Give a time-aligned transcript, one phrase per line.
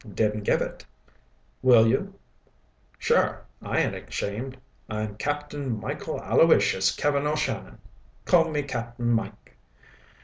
[0.15, 0.83] "Didn't give it."
[1.61, 2.15] "Will you?"
[2.97, 3.45] "Sure.
[3.61, 4.57] I ain't ashamed.
[4.89, 7.77] I'm Captain Michael Aloysius Kevin O'Shannon.
[8.25, 9.55] Call me Cap'n Mike."